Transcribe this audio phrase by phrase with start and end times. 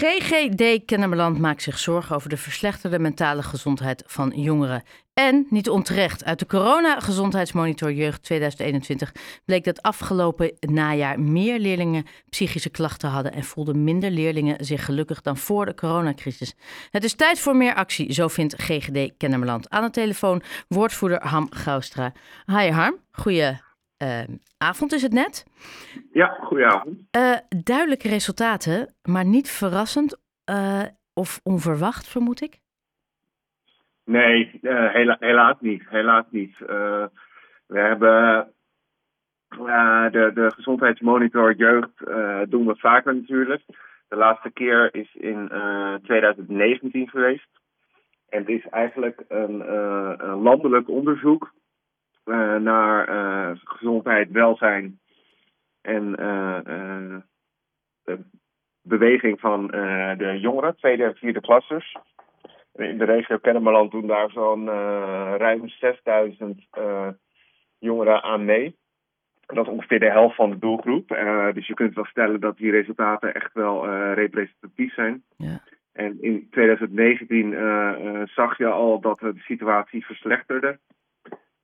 [0.00, 4.82] GGD Kennemerland maakt zich zorgen over de verslechterde mentale gezondheid van jongeren.
[5.14, 9.12] En, niet onterecht, uit de Corona-gezondheidsmonitor Jeugd 2021
[9.44, 15.20] bleek dat afgelopen najaar meer leerlingen psychische klachten hadden en voelden minder leerlingen zich gelukkig
[15.20, 16.54] dan voor de coronacrisis.
[16.90, 19.70] Het is tijd voor meer actie, zo vindt GGD Kennemerland.
[19.70, 22.12] Aan de telefoon woordvoerder Ham Gaustra.
[22.46, 23.66] Hi Harm, goeie
[24.02, 24.22] uh,
[24.58, 25.46] avond is het net.
[26.12, 26.98] Ja, goedenavond.
[27.16, 30.20] Uh, duidelijke resultaten, maar niet verrassend
[30.50, 30.82] uh,
[31.14, 32.60] of onverwacht, vermoed ik?
[34.04, 35.88] Nee, hela helaas niet.
[35.88, 36.58] Helaas niet.
[37.66, 38.52] we hebben
[39.48, 41.90] de, de gezondheidsmonitor jeugd
[42.50, 43.62] doen we vaker natuurlijk.
[44.08, 45.48] De laatste keer is in
[46.02, 47.48] 2019 geweest.
[48.28, 49.72] En het is eigenlijk een,
[50.28, 51.52] een landelijk onderzoek
[52.60, 54.98] naar uh, gezondheid, welzijn
[55.80, 56.12] en
[58.04, 58.18] de
[58.82, 59.66] beweging van
[60.16, 61.96] de jongeren, tweede en vierde klassers.
[62.74, 64.66] In de regio Kennemerland doen daar zo'n
[65.36, 66.66] ruim 6000
[67.78, 68.76] jongeren aan mee.
[69.46, 71.08] Dat is ongeveer de helft van de doelgroep.
[71.54, 75.22] dus je kunt wel stellen dat die resultaten echt wel representatief zijn.
[75.36, 75.60] Ja.
[75.92, 77.50] En in 2019
[78.34, 80.78] zag je al dat de situatie verslechterde.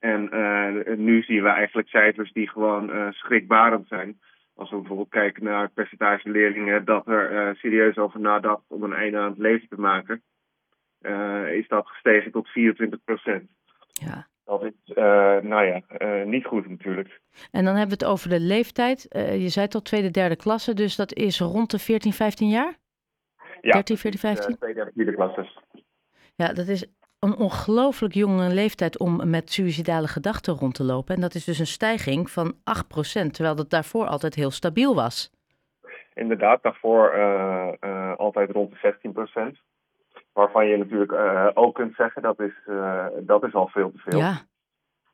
[0.05, 4.20] En uh, nu zien we eigenlijk cijfers die gewoon uh, schrikbarend zijn.
[4.55, 8.82] Als we bijvoorbeeld kijken naar het percentage leerlingen dat er uh, serieus over nadacht om
[8.82, 10.22] een einde aan het leven te maken,
[11.52, 13.50] is dat gestegen tot 24 procent.
[13.92, 14.27] Ja.
[14.44, 14.94] Dat is,
[15.42, 15.82] nou ja,
[16.25, 17.20] niet goed natuurlijk.
[17.50, 19.06] En dan hebben we het over de leeftijd.
[19.38, 22.75] je zei tot tweede, derde klasse, dus dat is rond de 14, 15 jaar?
[23.60, 24.56] Ja, 13, 14, 15?
[24.56, 25.58] tweede en vierde klasses.
[26.34, 26.86] Ja, dat is
[27.25, 31.14] een ongelooflijk jonge leeftijd om met suïcidale gedachten rond te lopen.
[31.14, 32.56] En dat is dus een stijging van 8%,
[33.31, 35.31] terwijl dat daarvoor altijd heel stabiel was.
[36.14, 38.97] Inderdaad, daarvoor uh, uh, altijd rond de
[39.55, 39.58] 16%.
[40.33, 42.53] Waarvan je natuurlijk uh, ook kunt zeggen dat is,
[43.20, 44.19] dat is al veel te veel.
[44.19, 44.34] Ja.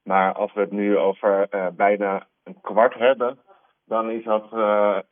[0.03, 3.39] Maar als we het nu over bijna een kwart hebben,
[3.85, 4.49] dan is dat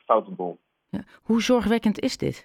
[0.04, 0.58] foute boel.
[0.88, 1.00] Ja.
[1.22, 2.44] Hoe zorgwekkend is dit?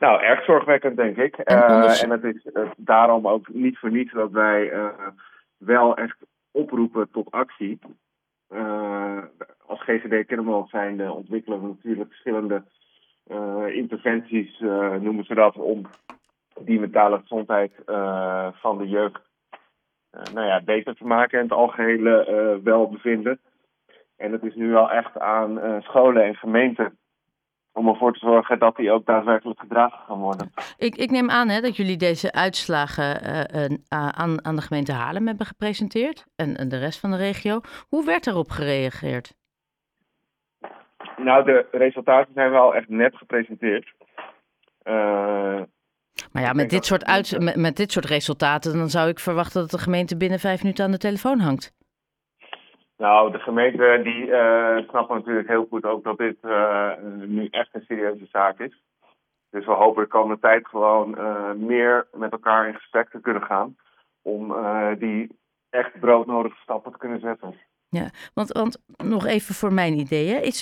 [0.00, 1.36] Nou, erg zorgwekkend, denk ik.
[1.36, 4.88] En, uh, en het is uh, daarom ook niet voor niets dat wij uh,
[5.58, 6.16] wel echt
[6.50, 7.78] oproepen tot actie.
[9.66, 12.62] als GGD Kennemerland zijn ontwikkelen we natuurlijk verschillende
[13.72, 14.58] interventies,
[15.00, 15.82] noemen ze dat, om
[16.60, 17.72] die mentale gezondheid
[18.52, 19.20] van de jeugd
[20.34, 23.40] nou ja, beter te maken en het algehele welbevinden.
[24.16, 26.98] En het is nu wel echt aan scholen en gemeenten
[27.72, 30.52] om ervoor te zorgen dat die ook daadwerkelijk gedragen gaan worden.
[30.76, 34.92] Ik, ik neem aan hè, dat jullie deze uitslagen uh, uh, aan, aan de gemeente
[34.92, 37.60] Haarlem hebben gepresenteerd en, en de rest van de regio.
[37.88, 39.34] Hoe werd erop gereageerd?
[41.16, 43.92] Nou, de resultaten zijn wel echt net gepresenteerd.
[44.84, 45.62] Uh,
[46.32, 49.60] maar ja, met dit, soort uit, met, met dit soort resultaten, dan zou ik verwachten
[49.60, 51.78] dat de gemeente binnen vijf minuten aan de telefoon hangt.
[53.00, 56.92] Nou, de gemeente die uh, snapt natuurlijk heel goed ook dat dit uh,
[57.26, 58.82] nu echt een serieuze zaak is.
[59.50, 63.76] Dus we hopen de tijd gewoon uh, meer met elkaar in gesprek te kunnen gaan.
[64.22, 64.54] Om
[64.98, 65.38] die
[65.70, 67.54] echt broodnodige stappen te kunnen zetten.
[67.88, 70.42] Ja, want, want nog even voor mijn ideeën.
[70.42, 70.58] Is,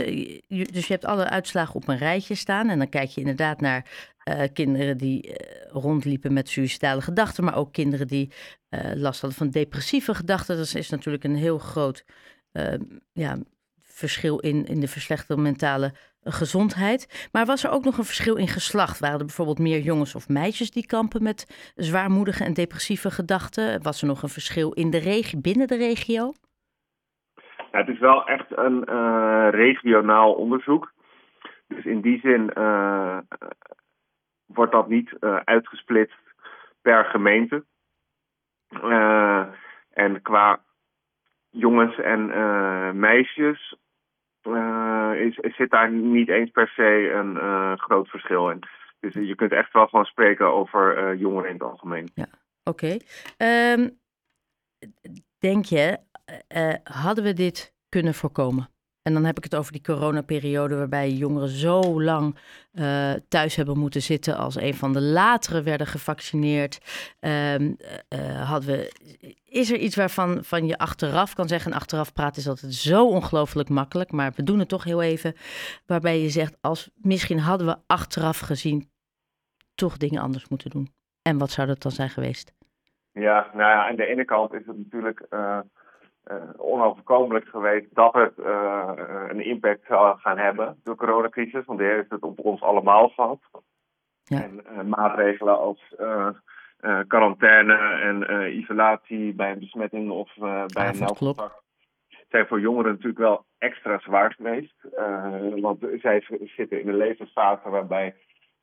[0.46, 2.68] dus je hebt alle uitslagen op een rijtje staan.
[2.68, 3.84] En dan kijk je inderdaad naar
[4.28, 5.34] uh, kinderen die uh,
[5.70, 7.44] rondliepen met suïcidale gedachten.
[7.44, 8.32] Maar ook kinderen die
[8.70, 10.56] uh, last hadden van depressieve gedachten.
[10.56, 12.04] Dat is natuurlijk een heel groot
[13.12, 13.38] ja,
[13.82, 17.28] verschil in, in de verslechterde mentale gezondheid.
[17.32, 18.98] Maar was er ook nog een verschil in geslacht?
[18.98, 23.82] Waren er bijvoorbeeld meer jongens of meisjes die kampen met zwaarmoedige en depressieve gedachten?
[23.82, 26.32] Was er nog een verschil in de regio, binnen de regio?
[27.72, 28.84] Ja, het is wel echt een
[29.50, 30.92] regionaal onderzoek.
[31.68, 32.52] Dus in die zin
[34.58, 36.18] wordt dat niet uh, uitgesplitst
[36.82, 37.64] per gemeente.
[39.90, 40.60] en qua
[41.50, 42.26] jongens en
[42.98, 43.76] meisjes
[45.14, 48.62] is, zit daar niet eens per se een groot verschil in.
[49.00, 52.10] Dus je kunt echt wel gewoon spreken over jongeren in het algemeen.
[52.14, 52.26] Ja,
[52.64, 52.96] oké.
[53.38, 53.98] Um,
[55.38, 55.98] denk je
[56.84, 58.68] hadden we dit kunnen voorkomen?
[59.08, 62.36] En dan heb ik het over die coronaperiode waarbij jongeren zo lang
[62.72, 66.78] uh, thuis hebben moeten zitten als een van de latere werden gevaccineerd.
[67.20, 67.54] Uh,
[68.44, 68.92] hadden we,
[69.44, 73.08] is er iets waarvan van je achteraf kan zeggen, en achteraf praten is altijd zo
[73.08, 75.34] ongelooflijk makkelijk, maar we doen het toch heel even,
[75.86, 78.90] waarbij je zegt, als, misschien hadden we achteraf gezien
[79.74, 80.92] toch dingen anders moeten doen.
[81.22, 82.52] En wat zou dat dan zijn geweest?
[83.12, 85.26] Ja, nou ja, aan de ene kant is het natuurlijk
[86.56, 88.32] onoverkomelijk geweest dat het
[89.28, 91.64] een impact zou gaan hebben, de coronacrisis.
[91.64, 93.40] Want die heeft het op ons allemaal gehad.
[94.22, 94.42] Ja.
[94.42, 95.94] En maatregelen als
[97.06, 100.34] quarantaine en isolatie bij een besmetting of
[100.66, 101.66] bij een nauw contact
[102.28, 104.74] zijn voor jongeren natuurlijk wel extra zwaar geweest.
[105.60, 106.24] want zij
[106.56, 108.14] zitten in een levensfase waarbij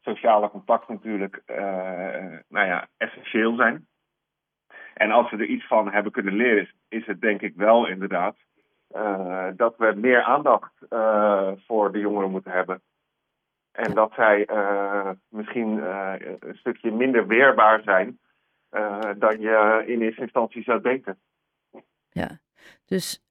[0.02, 1.42] sociale contacten natuurlijk
[2.48, 3.88] nou ja, essentieel zijn.
[4.96, 8.36] En als we er iets van hebben kunnen leren, is, het denk ik wel inderdaad
[8.96, 12.82] uh, dat we meer aandacht uh, voor de jongeren moeten hebben.
[13.72, 15.82] En dat zij uh, misschien
[16.40, 18.20] een stukje minder weerbaar zijn
[19.18, 21.20] dan je in eerste instantie zou denken.
[22.10, 22.40] Ja,
[22.86, 23.24] dus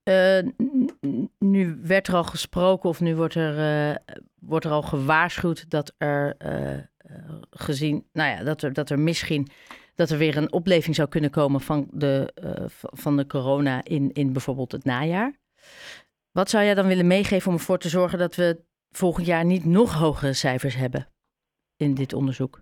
[1.39, 3.97] nu werd er al gesproken of nu wordt er,
[4.39, 6.35] wordt er al gewaarschuwd dat er
[7.49, 9.47] gezien, nou ja, dat er, dat er misschien
[9.95, 14.11] dat er weer een opleving zou kunnen komen van de, uh, van de corona in,
[14.13, 15.33] in bijvoorbeeld het najaar.
[16.31, 19.65] Wat zou jij dan willen meegeven om ervoor te zorgen dat we volgend jaar niet
[19.65, 21.07] nog hogere cijfers hebben
[21.77, 22.61] in dit onderzoek?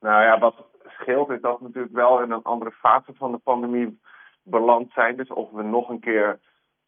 [0.00, 0.54] Nou ja, wat
[0.86, 4.00] scheelt is dat we natuurlijk wel in een andere fase van de pandemie
[4.42, 5.16] beland zijn.
[5.16, 6.40] Dus of we nog een keer.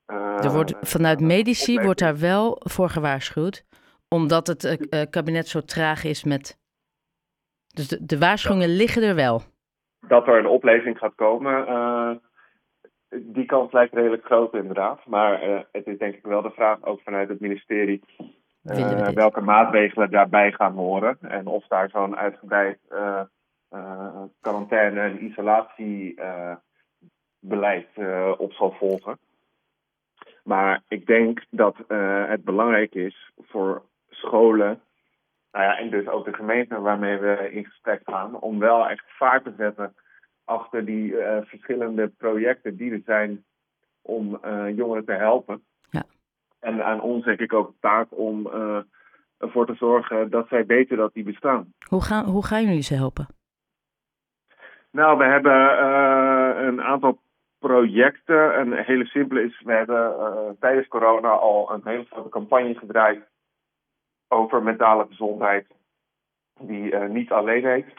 [0.07, 3.65] Uh, er wordt, vanuit medici wordt daar wel voor gewaarschuwd,
[4.09, 6.59] omdat het uh, kabinet zo traag is met
[7.75, 9.43] dus de, de waarschuwingen liggen er wel.
[10.09, 12.11] Dat er een opleving gaat komen, uh,
[13.09, 15.07] die kans lijkt redelijk groot inderdaad.
[15.07, 18.03] Maar uh, het is denk ik wel de vraag, ook vanuit het ministerie,
[18.63, 21.19] uh, welke maatregelen daarbij gaan horen.
[21.21, 22.79] En of daar zo'n uitgebreid
[24.41, 27.89] quarantaine- en isolatiebeleid
[28.37, 29.19] op zal volgen.
[30.43, 31.77] Maar ik denk dat
[32.29, 34.81] het belangrijk is voor scholen
[35.55, 39.05] nou ja, en dus ook de gemeenten waarmee we in gesprek gaan, om wel echt
[39.07, 39.95] vaart te zetten
[40.45, 43.45] achter die uh, verschillende projecten die er zijn
[44.03, 45.65] om uh, jongeren te helpen.
[45.91, 46.03] Ja.
[46.61, 48.79] En aan ons denk ik ook taak om uh,
[49.39, 51.73] ervoor te zorgen dat zij weten dat die bestaan.
[51.89, 53.27] Hoe gaan, hoe gaan jullie ze helpen?
[54.91, 55.87] Nou, we hebben
[56.67, 57.21] een aantal
[57.59, 58.61] projecten.
[58.61, 63.33] Een hele simpele is, we hebben tijdens corona al een hele grote campagne gedraaid
[64.29, 65.67] over mentale gezondheid,
[66.61, 67.95] die uh, niet alleen heet.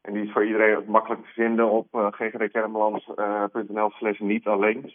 [0.00, 4.92] En die is voor iedereen makkelijk te vinden op uh, ggdkermelands.nl slash niet alleen.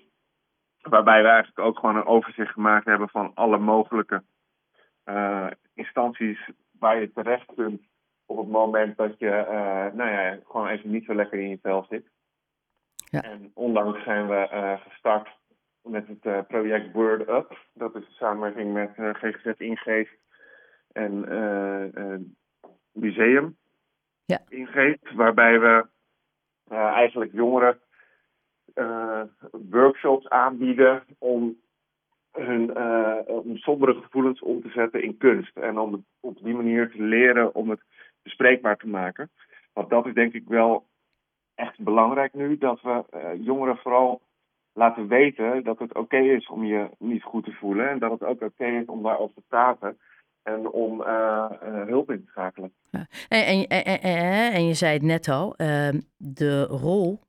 [0.82, 4.24] Waarbij we eigenlijk ook gewoon een overzicht gemaakt hebben van alle mogelijke
[5.06, 6.50] uh, instanties
[6.80, 7.82] waar je terecht kunt
[8.26, 9.30] op het moment dat je
[9.94, 12.10] nou ja, gewoon even niet zo lekker in je vel zit.
[12.96, 13.22] Ja.
[13.22, 15.30] En onlangs zijn we gestart
[15.82, 17.58] met het project Word Up.
[17.74, 20.18] Dat is een samenwerking met GGZ Ingeest
[20.98, 22.16] en uh,
[22.92, 23.58] museum
[24.26, 24.42] ja.
[24.50, 25.88] ingeeft, waarbij we
[26.72, 27.80] uh, eigenlijk jongeren
[29.70, 31.58] workshops aanbieden om
[32.32, 32.78] hun
[33.28, 35.58] om sombere gevoelens om te zetten in kunst.
[35.58, 37.82] En om het op die manier te leren om het
[38.22, 39.30] bespreekbaar te maken.
[39.74, 40.86] Want dat is denk ik wel
[41.56, 43.04] echt belangrijk nu, dat we
[43.40, 44.22] jongeren vooral
[44.74, 47.90] laten weten dat het oké is om je niet goed te voelen.
[47.90, 49.98] En dat het ook oké is om daarover te praten
[50.48, 51.46] en om uh,
[51.88, 52.74] hulp in te schakelen.
[52.92, 53.08] Ja.
[53.28, 54.02] En, en, en,
[54.54, 57.20] en, je zei het net al, ehm, de rol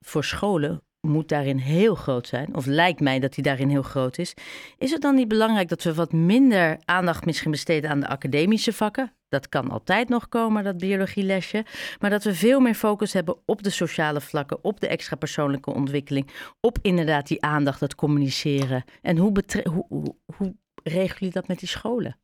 [0.00, 4.18] voor scholen moet daarin heel groot zijn, of lijkt mij dat die daarin heel groot
[4.18, 4.34] is.
[4.78, 8.72] Is het dan niet belangrijk dat we wat minder aandacht misschien besteden aan de academische
[8.72, 9.12] vakken?
[9.28, 11.64] Dat kan altijd nog komen, dat biologielesje.
[12.00, 15.74] Maar dat we veel meer focus hebben op de sociale vlakken, op de extra persoonlijke
[15.74, 16.30] ontwikkeling,
[16.60, 18.84] op inderdaad die aandacht, het communiceren.
[19.02, 19.32] En hoe,
[19.64, 22.16] hoe, hoe, regelen jullie dat met die scholen?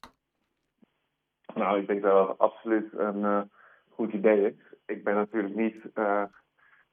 [1.55, 3.41] Nou, ik denk dat dat absoluut een uh,
[3.89, 4.55] goed idee is.
[4.87, 6.23] Ik ben natuurlijk niet uh,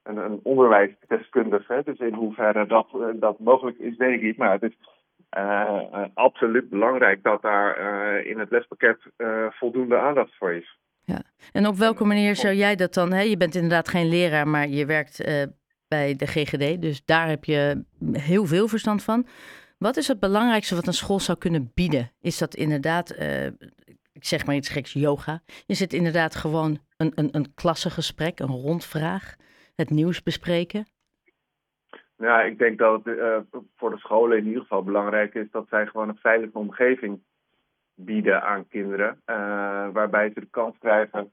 [0.04, 4.38] een, een onderwijsdeskundige, dus in hoeverre dat, uh, dat mogelijk is, weet ik niet.
[4.38, 4.78] Maar het is
[6.14, 7.78] absoluut belangrijk dat daar
[8.26, 8.98] in het lespakket
[9.50, 10.78] voldoende aandacht voor is.
[11.04, 11.22] Ja.
[11.52, 13.12] En op welke manier zou jij dat dan?
[13.14, 13.22] Hè?
[13.22, 15.24] Je bent inderdaad geen leraar, maar je werkt
[15.88, 19.28] bij de GGD, dus daar heb je heel veel verstand van.
[19.78, 22.12] Wat is het belangrijkste wat een school zou kunnen bieden?
[22.22, 23.16] Is dat inderdaad
[24.20, 25.42] ik zeg maar iets geks, yoga.
[25.66, 29.36] Is het inderdaad gewoon een, een, een klassengesprek, een rondvraag,
[29.76, 30.86] het nieuws bespreken?
[32.18, 33.38] Ja, ik denk dat het uh,
[33.76, 37.22] voor de scholen in ieder geval belangrijk is dat zij gewoon een veilige omgeving
[37.94, 39.22] bieden aan kinderen.
[39.26, 39.36] Uh,
[39.92, 41.32] waarbij ze de kans krijgen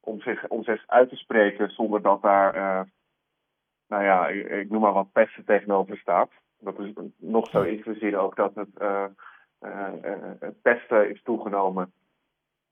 [0.00, 2.80] om zich, om zich uit te spreken zonder dat daar, uh,
[3.88, 6.30] nou ja, ik, ik, noem maar wat pesten tegenover staat.
[6.60, 8.68] Dat is nog zo gezien ook dat het,
[10.38, 11.92] het pesten is toegenomen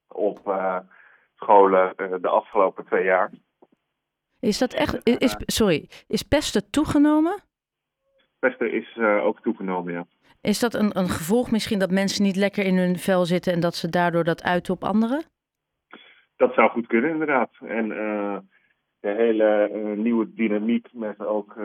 [0.09, 0.79] op uh,
[1.35, 3.31] scholen uh, de afgelopen twee jaar.
[4.41, 7.43] Is dat echt, is, sorry, is pesten toegenomen?
[8.39, 10.07] pesten is ook toegenomen, ja.
[10.41, 13.61] Is dat een, een gevolg misschien dat mensen niet lekker in hun vel zitten en
[13.61, 15.25] dat ze daardoor dat uiten op anderen?
[16.37, 17.51] Dat zou goed kunnen, inderdaad.
[17.61, 17.89] En
[19.01, 21.57] de hele nieuwe dynamiek met ook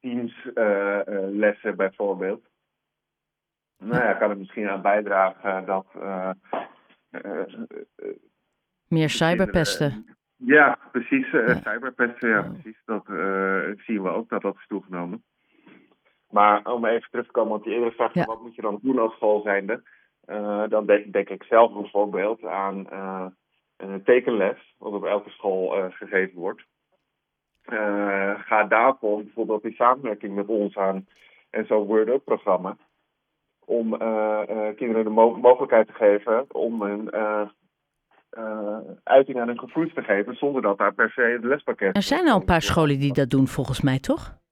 [0.00, 2.44] teamslessen bijvoorbeeld.
[3.78, 5.86] Nou ja, kan er misschien aan bijdragen dat
[8.88, 10.16] meer cyberpesten.
[10.36, 11.26] Ja, precies.
[11.62, 12.82] Cyberpesten, ja, precies.
[12.84, 13.04] Dat
[13.76, 15.24] zien we ook dat dat is toegenomen.
[16.30, 18.98] Maar om even terug te komen op die eerdere vraag, wat moet je dan doen
[18.98, 19.82] als school zijnde?
[20.26, 22.86] Uh, dan denk, denk, ik zelf bijvoorbeeld aan
[23.76, 26.62] een tekenles, wat op elke school gegeven wordt.
[28.46, 31.06] ga daarvoor bijvoorbeeld in samenwerking met ons aan
[31.54, 32.76] en zo'n Word-up programma.
[33.64, 33.90] Om
[34.76, 40.36] kinderen de mo mogelijkheid te geven om een uh, uiting aan hun gevoelens te geven,
[40.36, 41.96] zonder dat daar per se het lespakket.
[41.96, 44.42] Er zijn al een paar scholen die dat doen, volgens mij, toch?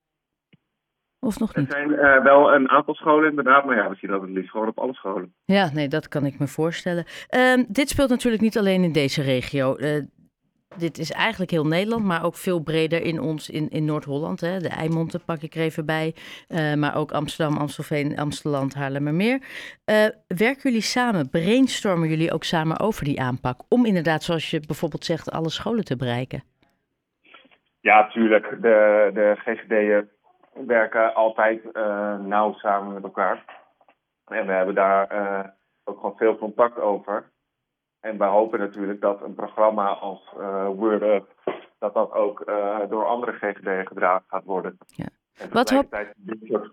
[1.21, 1.66] Of nog niet?
[1.66, 4.50] Er zijn uh, wel een aantal scholen inderdaad, maar ja, we zien dat het liefst
[4.50, 5.35] gewoon op alle scholen.
[5.45, 7.04] Ja, nee, dat kan ik me voorstellen.
[7.31, 9.76] Uh, dit speelt natuurlijk niet alleen in deze regio.
[10.76, 14.41] Dit is eigenlijk heel Nederland, maar ook veel breder in ons, in, in Noord-Holland.
[14.41, 16.14] De Eimondten pak ik er even bij,
[16.49, 19.35] uh, maar ook Amsterdam, Amstelveen, Amsterdam, Haarlemmermeer.
[19.35, 23.61] Uh, werken jullie samen, brainstormen jullie ook samen over die aanpak?
[23.69, 26.43] Om inderdaad, zoals je bijvoorbeeld zegt, alle scholen te bereiken?
[27.81, 28.49] Ja, tuurlijk.
[28.61, 30.09] De, de GGD'en
[30.67, 33.45] werken altijd uh, nauw samen met elkaar.
[34.26, 35.09] En we hebben daar
[35.85, 37.31] ook gewoon veel contact over.
[38.03, 41.35] En wij hopen natuurlijk dat een programma als uh, Word Up,
[41.79, 44.79] dat dat ook uh, door andere GGD'en gedragen gaat worden.
[44.87, 45.07] Ja.
[45.35, 46.07] En Wat hoop...
[46.17, 46.73] dit soort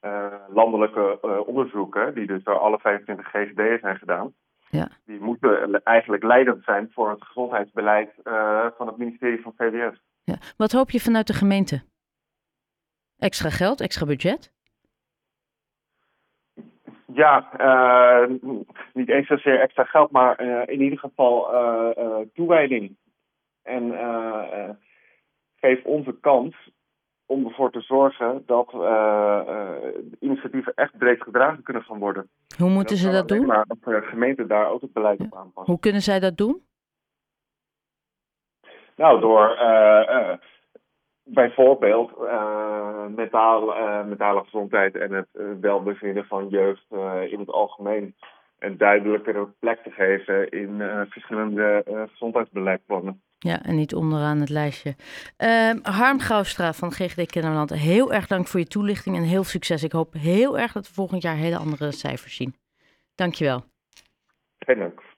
[0.00, 4.34] uh, landelijke onderzoeken, die dus door alle 25 GGD'en zijn gedaan,
[4.70, 4.88] ja.
[5.04, 8.10] die moeten eigenlijk leidend zijn voor het gezondheidsbeleid
[8.76, 10.00] van het ministerie van VWS.
[10.22, 10.36] Ja.
[10.56, 11.82] Wat hoop je vanuit de gemeente?
[13.18, 14.52] Extra geld, extra budget?
[17.12, 18.36] Ja, uh,
[18.92, 22.96] niet eens zozeer extra geld, maar uh, in ieder geval uh, toewijding.
[23.62, 23.94] En
[25.56, 26.70] geef onze kans
[27.26, 28.72] om ervoor te zorgen dat
[30.20, 32.30] initiatieven echt breed gedragen kunnen gaan worden.
[32.58, 33.46] Hoe moeten ze dat doen?
[33.46, 35.72] Maar dat de gemeente daar ook het beleid op aanpassen.
[35.72, 36.62] Hoe kunnen zij dat doen?
[38.96, 39.58] Nou, door
[41.34, 46.86] bijvoorbeeld uh, mentaal, uh, mentale gezondheid en het uh, welbevinden van jeugd
[47.30, 48.14] in het algemeen
[48.58, 53.22] een duidelijkere plek te geven in verschillende gezondheidsbeleidplannen.
[53.38, 54.94] Ja, en niet onderaan het lijstje.
[55.36, 59.82] Ehm, Harm Gouwstra van GGD Kennemerland, heel erg dank voor je toelichting en heel succes.
[59.82, 62.54] Ik hoop heel erg dat we volgend jaar hele andere cijfers zien.
[63.14, 63.62] Dankjewel.
[64.58, 65.09] Geen dank.